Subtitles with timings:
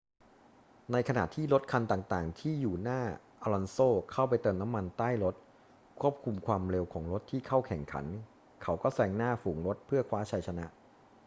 [0.91, 2.99] ในขณะที่รถคันต่าง ๆ ที่อยู่หน้า
[3.43, 3.77] อลอนโซ
[4.11, 5.35] เข้าไปเติมน้ำมันใต้รถ
[6.01, 8.05] ควบคุมความเร็วของรถที่เข้าแข่งขัน
[8.63, 10.65] เขาก็แซงหน้าฝูงรถเพื่อคว้าชัยชนะ